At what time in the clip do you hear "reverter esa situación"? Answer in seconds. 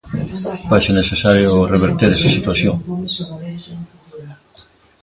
1.73-2.75